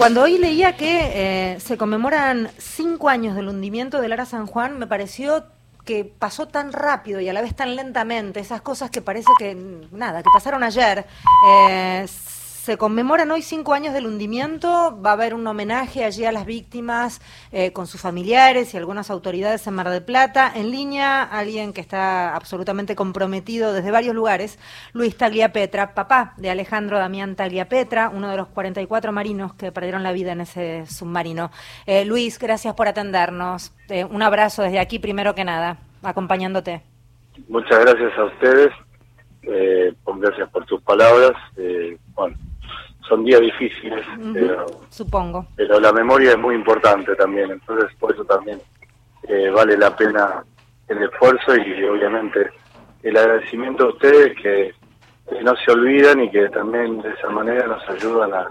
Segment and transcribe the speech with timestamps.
[0.00, 1.10] Cuando hoy leía que
[1.52, 5.44] eh, se conmemoran cinco años del hundimiento del Ara San Juan, me pareció
[5.84, 9.54] que pasó tan rápido y a la vez tan lentamente, esas cosas que parece que
[9.92, 11.04] nada, que pasaron ayer.
[11.46, 12.06] Eh,
[12.60, 16.44] se conmemoran hoy cinco años del hundimiento, va a haber un homenaje allí a las
[16.44, 17.22] víctimas
[17.52, 20.52] eh, con sus familiares y algunas autoridades en Mar del Plata.
[20.54, 24.58] En línea, alguien que está absolutamente comprometido desde varios lugares,
[24.92, 30.12] Luis Tagliapetra, papá de Alejandro Damián Tagliapetra, uno de los 44 marinos que perdieron la
[30.12, 31.50] vida en ese submarino.
[31.86, 33.72] Eh, Luis, gracias por atendernos.
[33.88, 36.82] Eh, un abrazo desde aquí, primero que nada, acompañándote.
[37.48, 38.68] Muchas gracias a ustedes.
[40.20, 41.32] gracias por tus palabras.
[42.14, 42.36] bueno,
[43.10, 45.46] son días difíciles, pero, supongo.
[45.56, 48.62] Pero la memoria es muy importante también, entonces por eso también
[49.24, 50.44] eh, vale la pena
[50.88, 52.50] el esfuerzo y obviamente
[53.02, 54.72] el agradecimiento a ustedes que,
[55.28, 58.48] que no se olvidan y que también de esa manera nos ayudan a,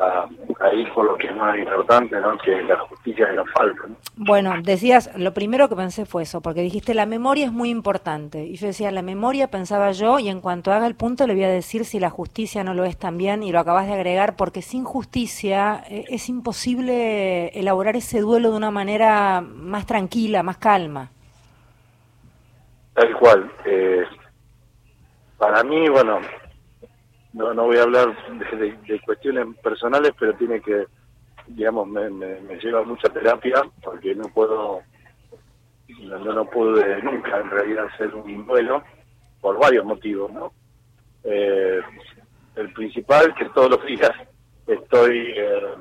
[0.00, 2.36] a, ir por lo que es más importante, ¿no?
[2.38, 3.82] que la justicia de nos falta.
[4.16, 8.44] Bueno, decías, lo primero que pensé fue eso, porque dijiste la memoria es muy importante.
[8.44, 11.44] Y yo decía, la memoria pensaba yo, y en cuanto haga el punto le voy
[11.44, 14.62] a decir si la justicia no lo es también, y lo acabas de agregar, porque
[14.62, 21.10] sin justicia eh, es imposible elaborar ese duelo de una manera más tranquila, más calma.
[22.94, 23.50] Tal cual.
[23.64, 24.04] Eh,
[25.38, 26.20] para mí, bueno,
[27.36, 28.16] no, no voy a hablar
[28.58, 30.86] de, cuestiones personales, pero tiene que,
[31.48, 34.80] digamos, me, me, lleva mucha terapia porque no puedo,
[36.00, 38.82] no, no pude nunca en realidad hacer un duelo
[39.42, 40.50] por varios motivos, ¿no?
[41.24, 41.82] Eh,
[42.54, 44.12] el principal, que todos los días
[44.66, 45.74] estoy, eh,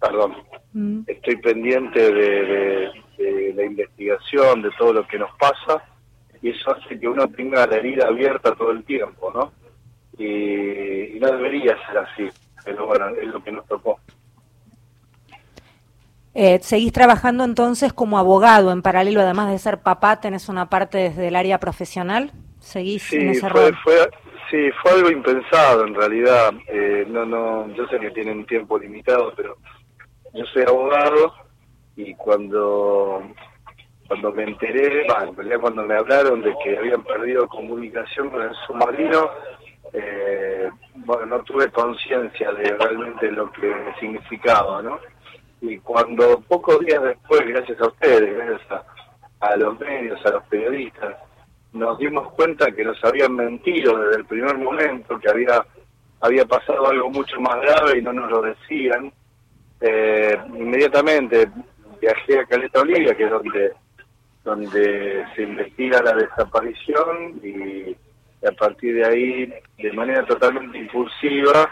[0.00, 0.36] perdón,
[0.72, 1.00] mm.
[1.04, 2.92] estoy pendiente de
[3.54, 5.82] la investigación, de todo lo que nos pasa
[6.42, 9.52] y eso hace que uno tenga la herida abierta todo el tiempo, ¿no?
[10.18, 12.28] Y, no debería ser así,
[12.64, 13.98] pero bueno, es lo que nos tocó.
[16.34, 20.98] Eh, ¿Seguís trabajando entonces como abogado en paralelo, además de ser papá, tenés una parte
[20.98, 22.30] desde el área profesional?
[22.60, 24.10] ¿Seguís sí, en ese fue, Fue,
[24.50, 26.52] sí, fue algo impensado en realidad.
[26.68, 29.56] Eh, no, no, yo sé que tienen tiempo limitado, pero
[30.34, 31.34] yo soy abogado
[31.96, 33.22] y cuando
[34.08, 38.42] cuando me enteré, bueno, en realidad cuando me hablaron de que habían perdido comunicación con
[38.42, 39.30] el submarino,
[39.92, 44.98] eh, bueno, no tuve conciencia de realmente lo que significaba, ¿no?
[45.60, 48.82] Y cuando pocos días después, gracias a ustedes, gracias
[49.40, 51.16] a, los medios, a los periodistas,
[51.72, 55.64] nos dimos cuenta que nos habían mentido desde el primer momento, que había
[56.20, 59.12] había pasado algo mucho más grave y no nos lo decían.
[59.80, 61.48] Eh, inmediatamente
[62.00, 63.72] viajé a Caleta Olivia, que es donde
[64.44, 67.96] donde se investiga la desaparición y,
[68.46, 71.68] a partir de ahí, de manera totalmente impulsiva,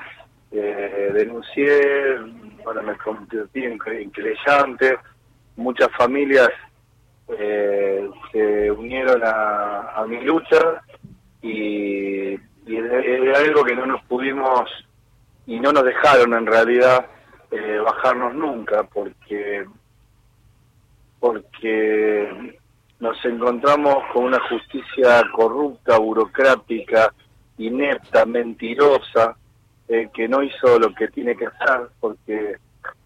[0.51, 2.19] eh, denuncié,
[2.65, 4.99] bueno, me convertí en, creyente,
[5.57, 6.51] muchas familias
[7.29, 10.83] eh, se unieron a, mi lucha
[11.43, 12.35] y,
[12.67, 14.69] y era algo que no nos pudimos
[15.47, 17.07] y no nos dejaron en realidad
[17.51, 19.65] eh, bajarnos nunca porque
[21.27, 22.57] porque
[23.01, 27.13] nos encontramos con una justicia corrupta, burocrática,
[27.59, 29.37] inepta, mentirosa,
[29.89, 32.57] eh, que no hizo lo que tiene que hacer, porque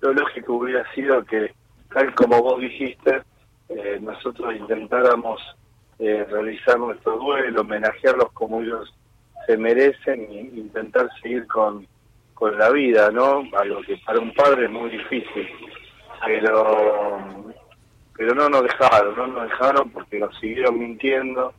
[0.03, 1.55] lo lógico hubiera sido que,
[1.95, 3.23] tal como vos dijiste,
[3.71, 5.41] eh, nosotros intentáramos
[5.99, 8.95] eh, realizar nuestro duelo, homenajearlos como ellos
[9.47, 11.87] se merecen e intentar seguir con,
[12.35, 13.45] con la vida, ¿no?
[13.57, 15.49] Algo que para un padre es muy difícil.
[16.27, 17.50] Pero
[18.21, 21.55] pero no nos dejaron, no nos dejaron porque nos siguieron mintiendo,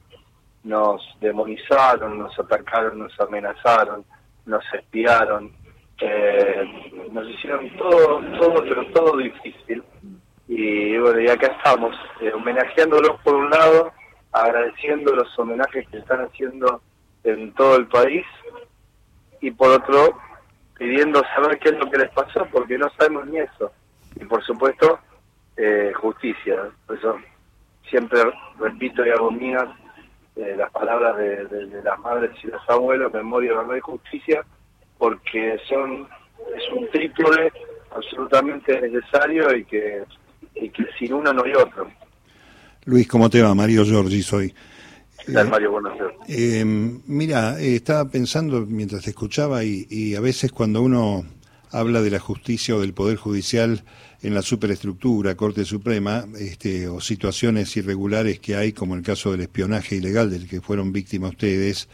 [0.63, 4.05] nos demonizaron, nos atacaron, nos amenazaron,
[4.45, 5.51] nos espiaron,
[5.99, 6.63] eh,
[7.11, 9.83] nos hicieron todo, todo, pero todo difícil.
[10.47, 13.91] Y bueno, y acá estamos, eh, homenajeándolos por un lado,
[14.31, 16.79] agradeciendo los homenajes que están haciendo
[17.23, 18.23] en todo el país,
[19.41, 20.15] y por otro,
[20.77, 23.71] pidiendo saber qué es lo que les pasó, porque no sabemos ni eso.
[24.15, 24.99] Y por supuesto,
[25.61, 26.55] eh, justicia.
[26.87, 27.17] Por eso
[27.87, 28.19] siempre
[28.59, 29.67] repito y hago mías
[30.35, 34.43] eh, las palabras de, las madres y los abuelos, memoria, verdad y justicia,
[34.97, 36.07] porque son
[36.55, 37.51] es un trípode
[37.95, 40.03] absolutamente necesario y que,
[40.55, 41.87] y que sin uno no hay otro.
[42.85, 43.53] Luis, ¿cómo te va?
[43.53, 44.55] Mario Giorgi soy.
[45.23, 45.73] ¿Qué tal, Mario?
[45.73, 45.93] Buenas
[46.27, 51.23] eh, mira, estaba pensando mientras te escuchaba y, y a veces cuando uno
[51.71, 53.83] habla de la justicia o del Poder Judicial
[54.21, 59.41] en la superestructura, Corte Suprema, este, o situaciones irregulares que hay, como el caso del
[59.41, 61.89] espionaje ilegal del que fueron víctimas ustedes,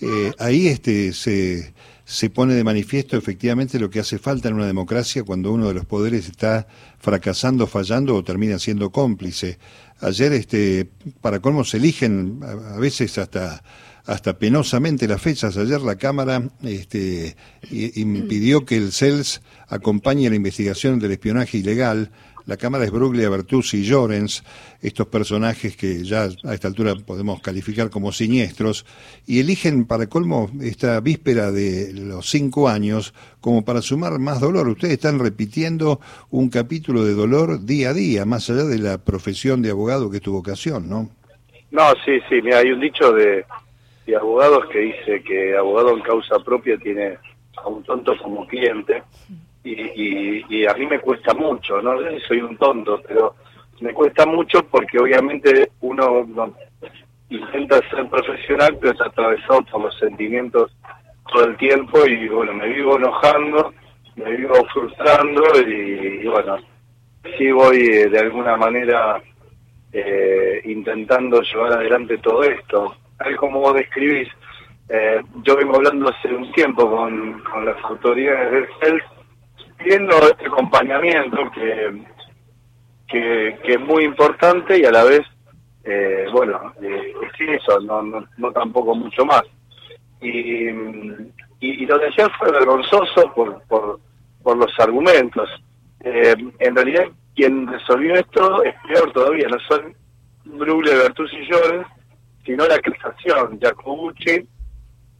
[0.00, 1.72] eh, ahí este, se,
[2.04, 5.74] se pone de manifiesto efectivamente lo que hace falta en una democracia cuando uno de
[5.74, 6.66] los poderes está
[6.98, 9.58] fracasando, fallando o termina siendo cómplice.
[10.00, 10.88] Ayer, este,
[11.20, 13.62] para cómo se eligen a, veces hasta
[14.06, 15.56] hasta penosamente las fechas.
[15.56, 17.36] Ayer la Cámara este,
[17.70, 22.10] impidió que el CELS acompañe la investigación del espionaje ilegal
[22.46, 24.44] la cámara es Bruglia, Bertuzzi y Llorens,
[24.82, 28.84] estos personajes que ya a esta altura podemos calificar como siniestros,
[29.26, 34.68] y eligen para colmo esta víspera de los cinco años como para sumar más dolor.
[34.68, 39.62] Ustedes están repitiendo un capítulo de dolor día a día, más allá de la profesión
[39.62, 41.08] de abogado que es tu vocación, ¿no?
[41.70, 43.46] No, sí, sí, mira, hay un dicho de,
[44.06, 47.18] de abogados que dice que abogado en causa propia tiene
[47.56, 49.02] a un tonto como cliente
[49.62, 51.94] y, y, a mí me cuesta mucho, no
[52.28, 53.34] soy un tonto, pero
[53.80, 56.26] me cuesta mucho porque obviamente uno
[57.30, 60.76] intenta ser profesional, pero está atravesado por los sentimientos
[61.32, 63.72] todo el tiempo y bueno, me vivo enojando,
[64.16, 66.58] me vivo frustrando y, bueno,
[67.36, 69.22] sí voy eh, de alguna manera
[69.92, 72.94] eh, intentando llevar adelante todo esto.
[73.18, 74.28] Tal como vos describís,
[74.88, 79.04] eh, yo vengo hablando hace un tiempo con, con las autoridades del CELS
[79.84, 82.02] viendo este acompañamiento que,
[83.08, 85.22] que, es muy importante y a la vez,
[85.84, 89.42] eh, bueno, eh, es eso, no, no, tampoco mucho más.
[90.20, 90.68] Y,
[91.60, 94.00] y, lo de ayer fue vergonzoso por, por,
[94.42, 95.48] por los argumentos.
[96.00, 99.94] Eh, en realidad, quien resolvió esto es peor todavía, no son
[100.44, 101.86] Brugle, Bertus y Llores,
[102.44, 104.46] sino la casación, Jacobucci,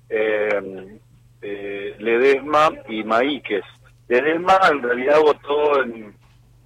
[0.08, 0.98] eh,
[1.42, 3.64] eh, Ledesma y Maíquez.
[4.08, 6.14] Ledesma en realidad votó en,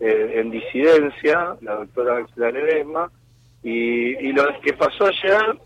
[0.00, 3.10] eh, en disidencia, la doctora Axel Ledesma,
[3.62, 5.58] y, y lo que pasó ayer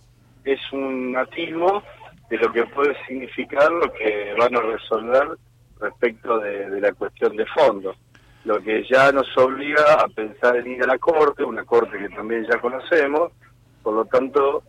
[0.44, 1.82] es un atismo
[2.30, 5.36] de lo que puede significar lo que van a resolver
[5.78, 7.94] respecto de, la cuestión de fondo.
[8.44, 12.08] Lo que ya nos obliga a pensar en ir a la Corte, una Corte que
[12.08, 13.32] también ya conocemos,
[13.82, 14.62] por lo tanto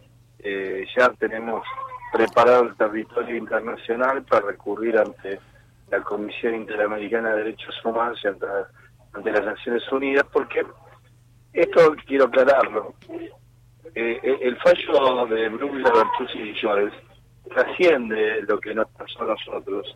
[0.44, 1.64] eh, ya tenemos
[2.14, 5.40] preparado el territorio internacional para recurrir ante
[5.90, 8.46] la Comisión Interamericana de Derechos Humanos y ante,
[9.32, 10.64] las Naciones Unidas, porque
[11.54, 12.94] esto quiero aclararlo.
[13.96, 16.94] Eh, eh, el fallo de Bruglia, Bertuzzi y Llores
[17.54, 19.96] trasciende lo que nos pasó a nosotros.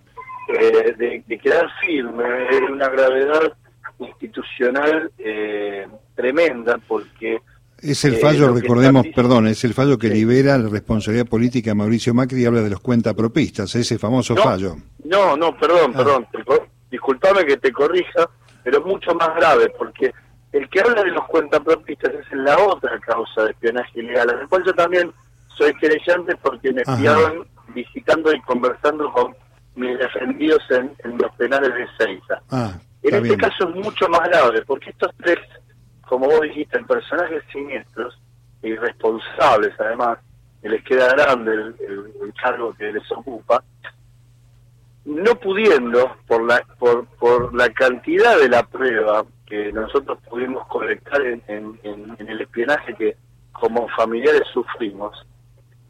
[0.49, 3.53] Eh, de, quedar firme es una gravedad
[3.99, 5.11] institucional
[6.15, 7.41] tremenda porque
[7.81, 12.13] es el fallo, recordemos, perdón, es el fallo que libera la responsabilidad política a Mauricio
[12.13, 14.75] Macri y habla de los cuentapropistas, ese famoso fallo.
[15.03, 15.97] No, no, perdón, ah.
[15.97, 16.27] perdón,
[16.89, 18.29] disculpame que te corrija,
[18.63, 20.11] pero es mucho más grave, porque
[20.51, 24.63] el que habla de los cuentapropistas es la otra causa de espionaje ilegal, la cual
[24.65, 25.11] yo también
[25.57, 27.43] soy querellante porque me espiaban
[27.73, 29.35] visitando y conversando con
[29.75, 32.41] mis defendidos en, los penales de Seiza.
[32.49, 35.37] Ah, en este caso es mucho más grave, porque estos tres
[36.07, 38.19] como vos dijiste, en personajes siniestros,
[38.63, 40.19] irresponsables además,
[40.61, 43.63] que les queda grande el, cargo que les ocupa,
[45.05, 46.43] no pudiendo, por
[47.53, 53.15] la, cantidad de la prueba que nosotros pudimos colectar en, el espionaje que
[53.51, 55.25] como familiares sufrimos,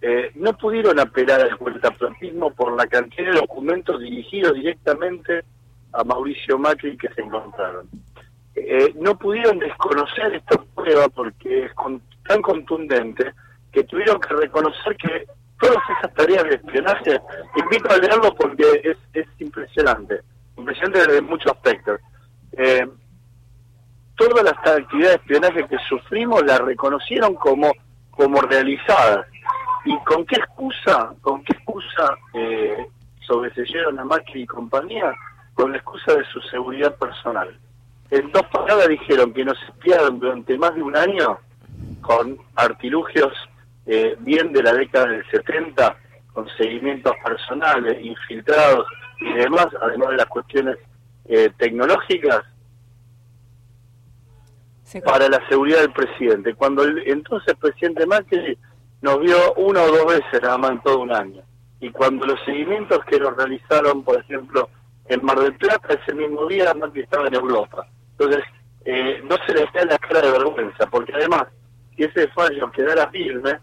[0.01, 5.43] eh, no pudieron apelar al cuentapropismo por la cantidad de documentos dirigidos directamente
[5.93, 7.87] a Mauricio Macri que se encontraron.
[8.59, 11.71] Eh, no pudieron desconocer esta prueba porque es
[12.27, 13.31] tan contundente
[13.71, 15.27] que tuvieron que reconocer que
[15.59, 17.21] todas esas tareas de espionaje,
[17.55, 20.21] invito a leerlo porque es, es impresionante,
[20.57, 22.01] impresionante desde muchos aspectos.
[22.53, 22.87] Eh,
[24.15, 27.71] todas las actividades de espionaje que sufrimos las reconocieron como,
[28.09, 29.27] como realizadas.
[29.85, 31.13] ¿Y con qué excusa?
[31.21, 32.87] ¿Con qué excusa eh,
[33.19, 35.13] sobreseyeron a Macri y compañía?
[35.53, 37.55] Con la excusa de su seguridad personal
[38.09, 41.39] en dos palabras dijeron que nos espiaron durante más de un año
[42.01, 43.33] con artilugios
[43.85, 45.97] eh, bien de la década del 70,
[46.33, 48.85] con seguimientos personales, infiltrados
[49.19, 50.77] y demás, además de las cuestiones
[51.25, 52.43] eh, tecnológicas,
[55.03, 56.53] para la seguridad del presidente.
[56.55, 58.57] Cuando el entonces presidente Macri
[59.01, 61.41] nos vio una o dos veces nada más en todo un año.
[61.81, 64.69] Y cuando los seguimientos que nos realizaron, por ejemplo,
[65.05, 67.85] en Mar del Plata, ese mismo día Macri estaba en Europa.
[68.19, 68.43] Entonces,
[68.85, 71.47] eh, no se le da la cara de vergüenza, porque además,
[71.95, 73.59] si ese fallo quedara firme,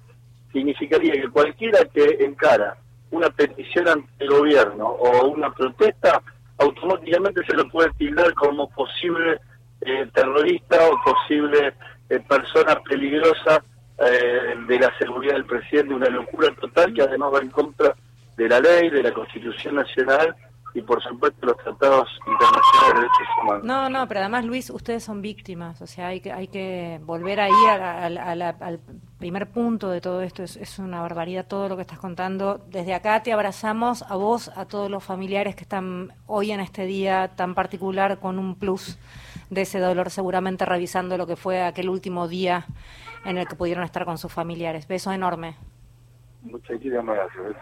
[0.52, 2.76] significaría que cualquiera que encara
[3.10, 6.22] una petición ante el gobierno o una protesta,
[6.58, 9.40] automáticamente se lo puede tildar como posible
[9.80, 11.74] eh, terrorista o posible
[12.08, 13.62] eh, persona peligrosa
[13.96, 17.94] de la seguridad del presidente, una locura total que además va en contra
[18.36, 20.34] de la ley, de la Constitución Nacional
[20.74, 23.64] y por supuesto los tratados internacionales de derechos humanos.
[23.64, 27.40] No, no, pero además Luis, ustedes son víctimas, o sea, hay que, hay que volver
[27.40, 28.80] ahí al
[29.18, 32.60] primer punto de todo esto, es, es, una barbaridad todo lo que estás contando.
[32.68, 36.84] Desde acá te abrazamos a vos, a todos los familiares que están hoy en este
[36.86, 38.98] día tan particular con un plus
[39.50, 42.66] de ese dolor, seguramente revisando lo que fue aquel último día
[43.24, 44.88] en el que pudieron estar con sus familiares.
[44.88, 45.56] Beso enorme.
[46.44, 47.56] Muchísimas gracias,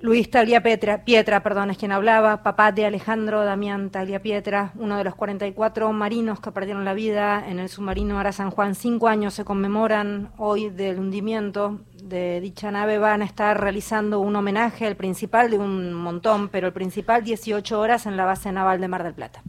[0.00, 4.96] Luis Taglia Pietra, Pietra, perdón, es quien hablaba, papá de Alejandro Damián Taglia Pietra, uno
[4.96, 8.76] de los 44 marinos que perdieron la vida en el submarino Ara San Juan.
[8.76, 12.98] Cinco años se conmemoran hoy del hundimiento de dicha nave.
[12.98, 17.80] Van a estar realizando un homenaje al principal de un montón, pero el principal 18
[17.80, 19.42] horas en la base naval de Mar del Plata.